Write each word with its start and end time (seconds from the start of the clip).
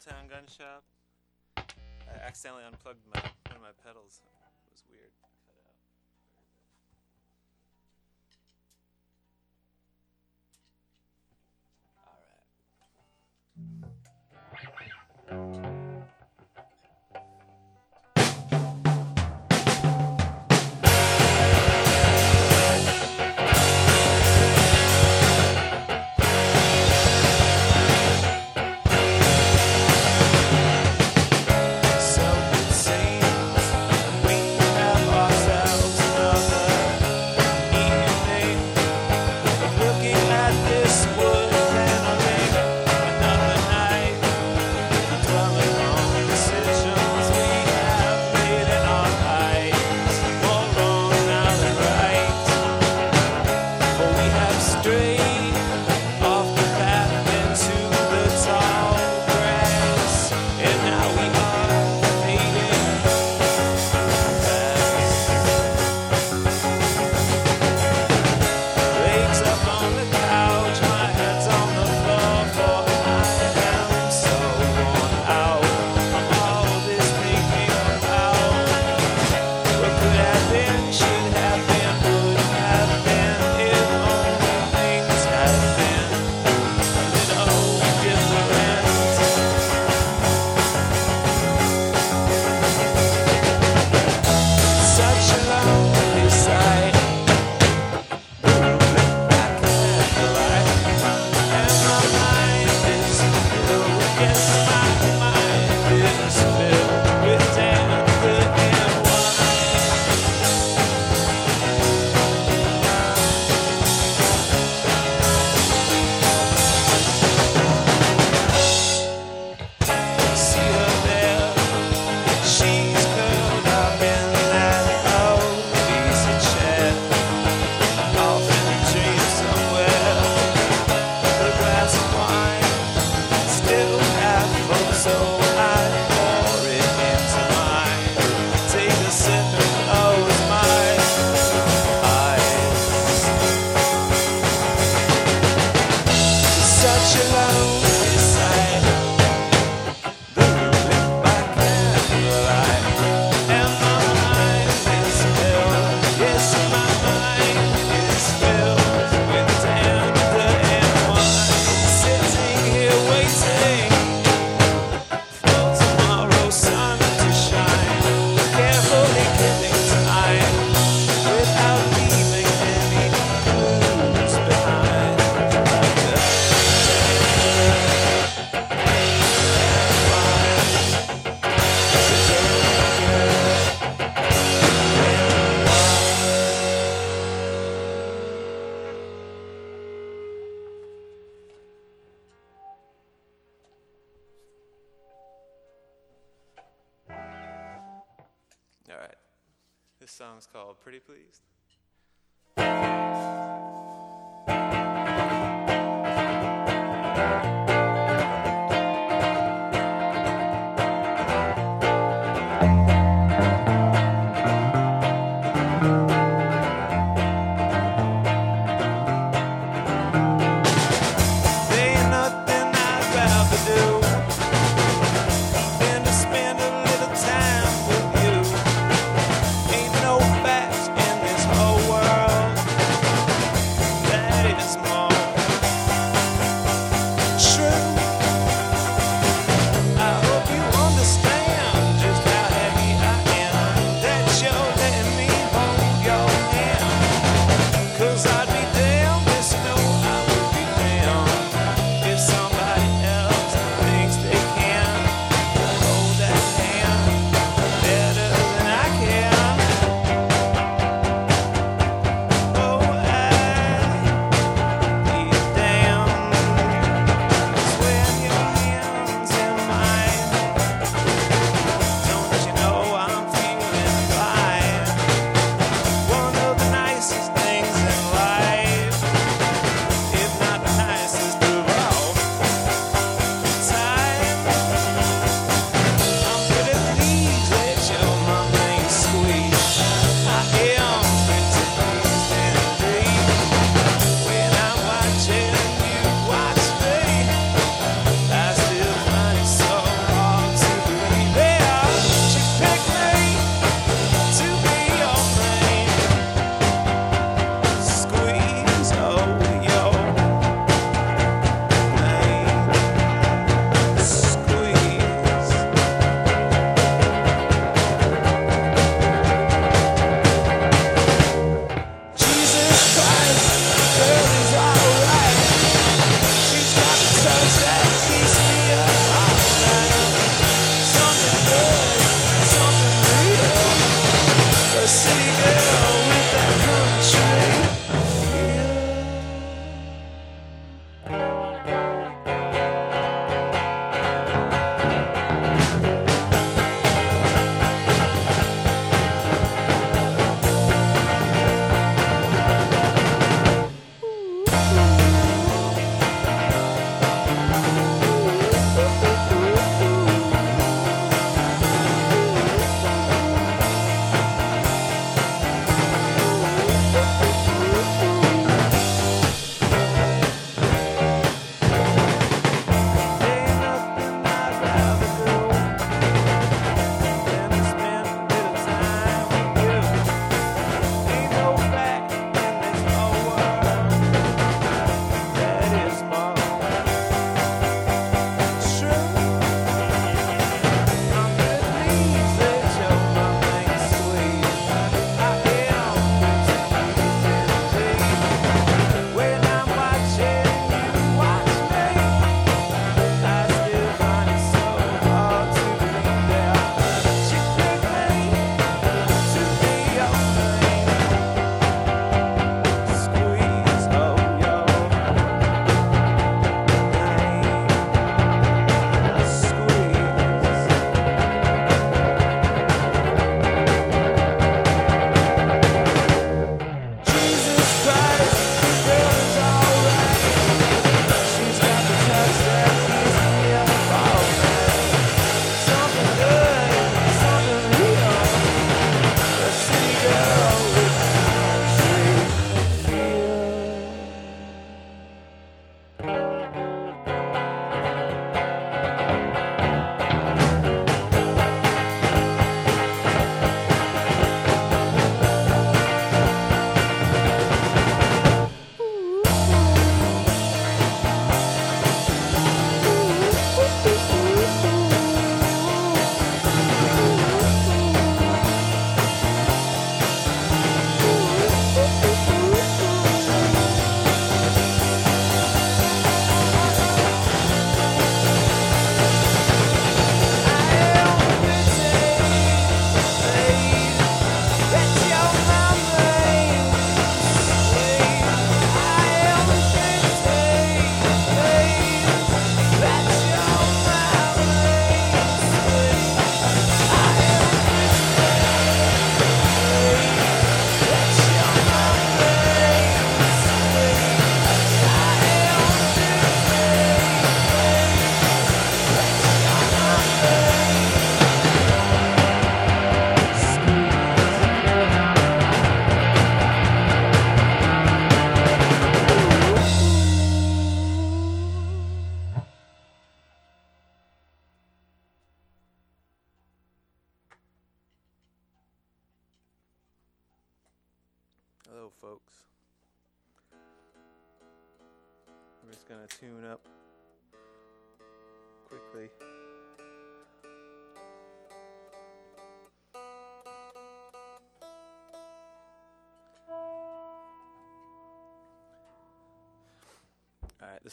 Town 0.00 0.28
Gun 0.30 0.44
Shop. 0.48 0.82
I 1.58 2.26
accidentally 2.26 2.64
unplugged 2.64 3.04
my, 3.12 3.20
one 3.20 3.56
of 3.56 3.60
my 3.60 3.76
pedals. 3.84 4.22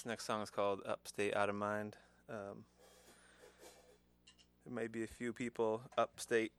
next 0.08 0.26
song 0.26 0.42
is 0.42 0.50
called 0.50 0.80
Upstate 0.86 1.36
Out 1.36 1.50
of 1.50 1.56
Mind. 1.56 1.98
Um, 2.30 2.64
there 4.66 4.74
may 4.74 4.88
be 4.88 5.04
a 5.04 5.08
few 5.08 5.34
people 5.34 5.82
upstate 5.98 6.54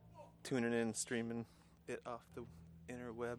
tuning 0.45 0.75
in, 0.75 0.93
streaming 0.93 1.47
it 1.87 2.03
off 2.05 2.21
the 2.35 2.45
interweb. 2.93 3.39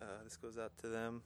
Uh, 0.00 0.22
this 0.22 0.36
goes 0.36 0.56
out 0.56 0.70
to 0.78 0.86
them. 0.86 1.22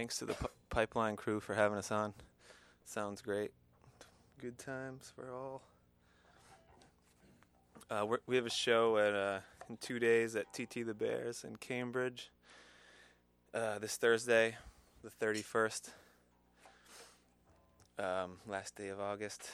Thanks 0.00 0.16
to 0.16 0.24
the 0.24 0.32
p- 0.32 0.46
pipeline 0.70 1.14
crew 1.14 1.40
for 1.40 1.54
having 1.54 1.76
us 1.76 1.92
on. 1.92 2.14
Sounds 2.86 3.20
great. 3.20 3.50
Good 4.40 4.56
times 4.56 5.12
for 5.14 5.30
all. 5.30 5.60
Uh, 7.90 8.16
we 8.26 8.36
have 8.36 8.46
a 8.46 8.50
show 8.50 8.96
at 8.96 9.14
uh, 9.14 9.40
in 9.68 9.76
two 9.76 9.98
days 9.98 10.36
at 10.36 10.50
TT 10.54 10.86
the 10.86 10.94
Bears 10.94 11.44
in 11.44 11.56
Cambridge. 11.56 12.30
Uh, 13.52 13.78
this 13.78 13.98
Thursday, 13.98 14.56
the 15.04 15.10
31st, 15.22 15.90
um, 17.98 18.38
last 18.48 18.76
day 18.76 18.88
of 18.88 18.98
August. 19.00 19.50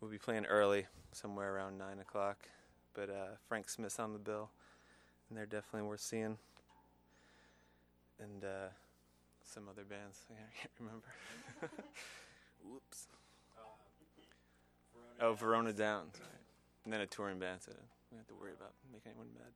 We'll 0.00 0.12
be 0.12 0.18
playing 0.18 0.46
early, 0.46 0.86
somewhere 1.10 1.56
around 1.56 1.76
9 1.76 1.98
o'clock. 1.98 2.48
But 2.94 3.10
uh, 3.10 3.34
Frank 3.48 3.68
Smith's 3.68 3.98
on 3.98 4.12
the 4.12 4.20
bill, 4.20 4.50
and 5.28 5.36
they're 5.36 5.44
definitely 5.44 5.88
worth 5.88 6.02
seeing. 6.02 6.38
And 8.20 8.44
uh, 8.44 8.68
some 9.48 9.64
other 9.68 9.84
bands, 9.84 10.26
I 10.30 10.52
can't 10.56 10.72
remember. 10.78 11.08
Whoops. 12.62 13.06
verona 14.92 15.32
Oh, 15.32 15.34
Verona 15.34 15.72
Downs. 15.72 16.14
Right. 16.20 16.28
And 16.84 16.92
then 16.92 17.00
a 17.00 17.06
touring 17.06 17.38
band, 17.38 17.62
so 17.62 17.72
we 17.72 18.16
don't 18.16 18.18
have 18.18 18.28
to 18.28 18.34
worry 18.34 18.52
about 18.52 18.72
making 18.92 19.12
anyone 19.12 19.28
mad. 19.34 19.52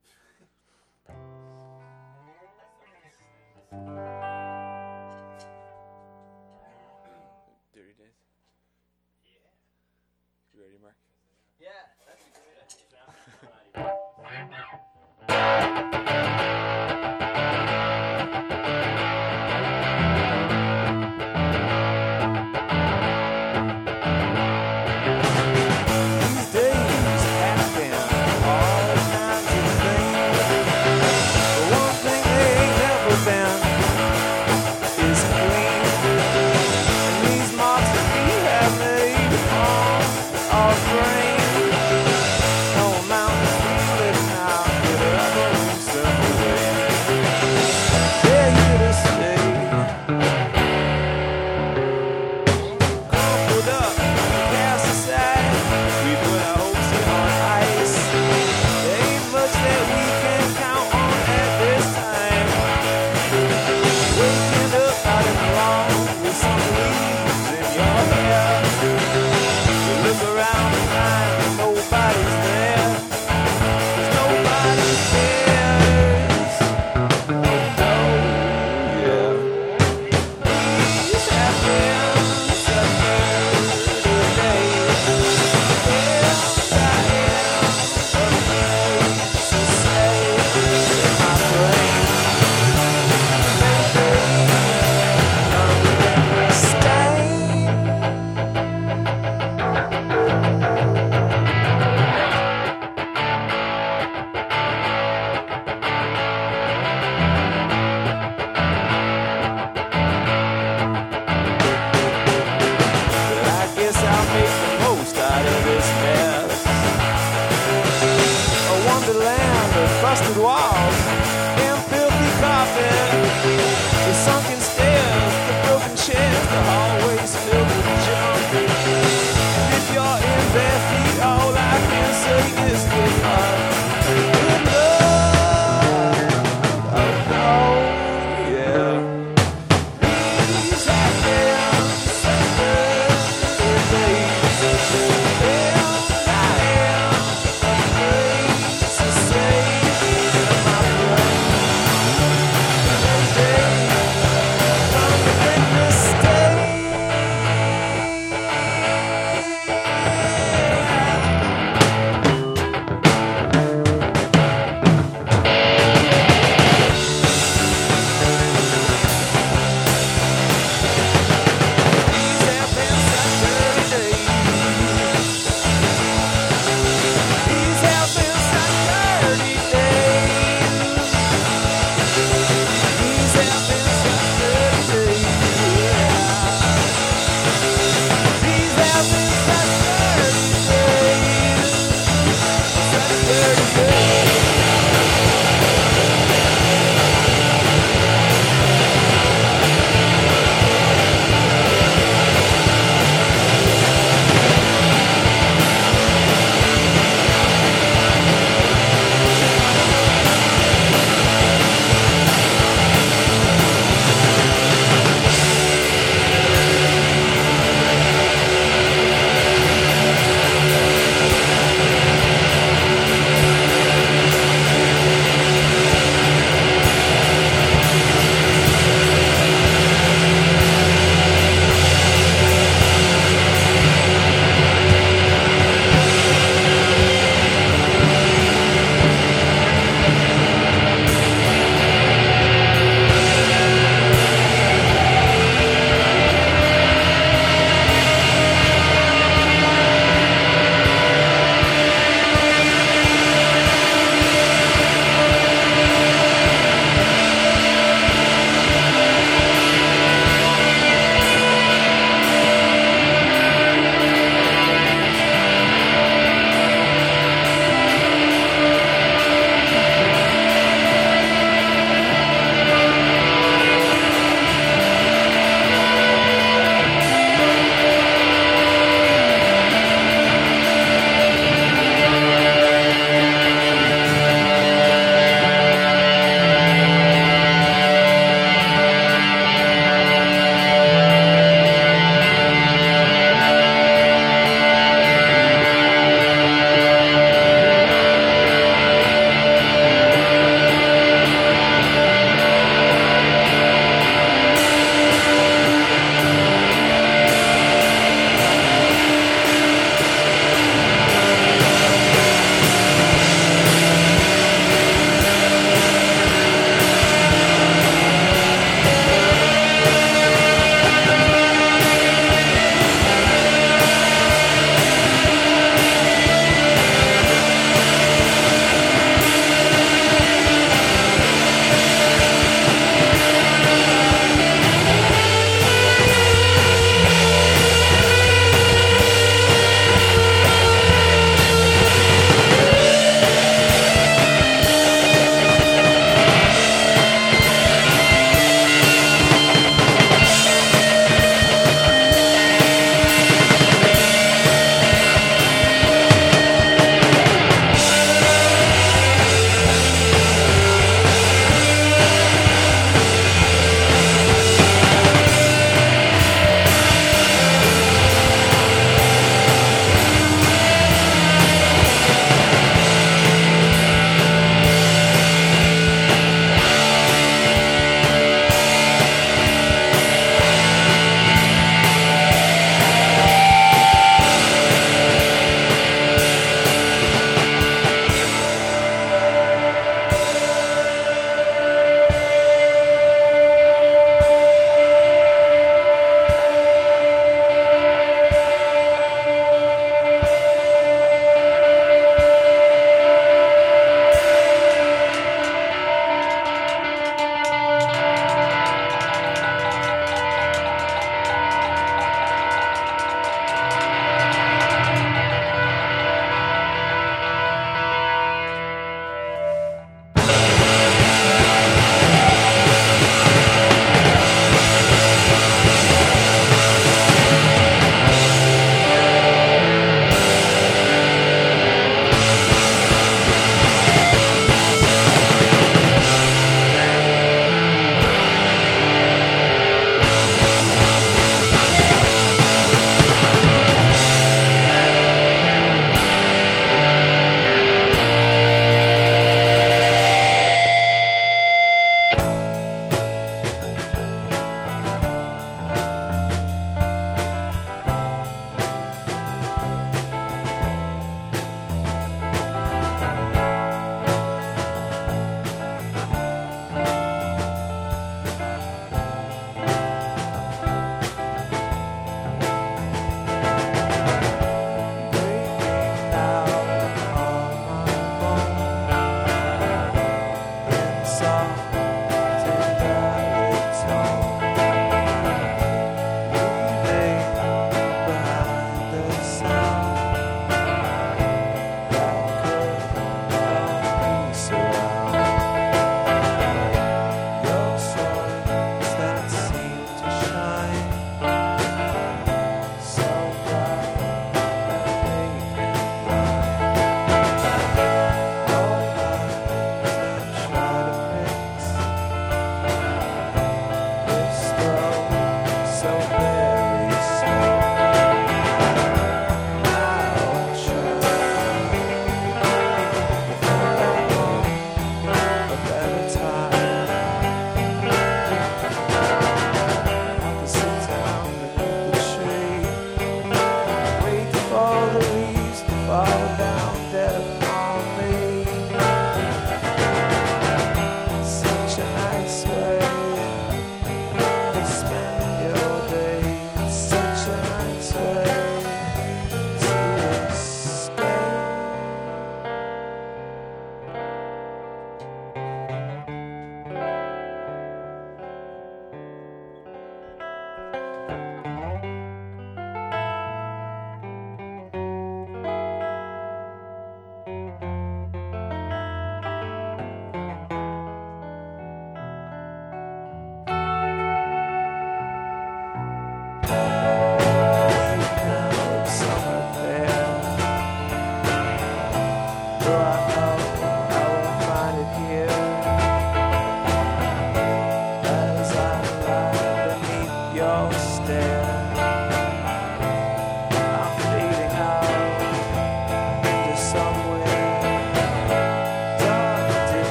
Dirty 7.73 7.93
Days? 7.97 8.17
Yeah. 9.25 9.49
You 10.53 10.61
ready, 10.61 10.77
Mark? 10.81 10.95
These 11.59 11.67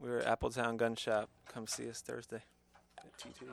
We're 0.00 0.18
at 0.18 0.40
Appletown 0.40 0.76
Gun 0.76 0.96
Shop. 0.96 1.28
Come 1.48 1.66
see 1.66 1.88
us 1.88 2.00
Thursday 2.00 2.42
at 2.98 3.16
T2. 3.18 3.48